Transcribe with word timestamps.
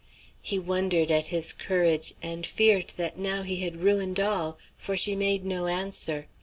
He 0.41 0.57
wondered 0.57 1.11
at 1.11 1.27
his 1.27 1.53
courage, 1.53 2.15
and 2.23 2.43
feared 2.43 2.95
that 2.97 3.19
now 3.19 3.43
he 3.43 3.57
had 3.57 3.83
ruined 3.83 4.19
all; 4.19 4.57
for 4.75 4.97
she 4.97 5.15
made 5.15 5.45
no 5.45 5.67
answer. 5.67 6.25